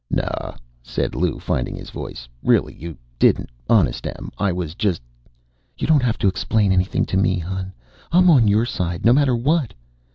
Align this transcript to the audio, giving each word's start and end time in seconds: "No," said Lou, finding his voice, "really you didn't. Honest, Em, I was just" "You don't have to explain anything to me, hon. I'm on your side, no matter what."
"No," 0.09 0.55
said 0.81 1.13
Lou, 1.13 1.37
finding 1.37 1.75
his 1.75 1.91
voice, 1.91 2.27
"really 2.41 2.73
you 2.73 2.97
didn't. 3.19 3.51
Honest, 3.69 4.07
Em, 4.07 4.31
I 4.39 4.51
was 4.51 4.73
just" 4.73 4.99
"You 5.77 5.85
don't 5.85 6.01
have 6.01 6.17
to 6.17 6.27
explain 6.27 6.71
anything 6.71 7.05
to 7.05 7.17
me, 7.17 7.37
hon. 7.37 7.71
I'm 8.11 8.27
on 8.31 8.47
your 8.47 8.65
side, 8.65 9.05
no 9.05 9.13
matter 9.13 9.35
what." 9.35 9.75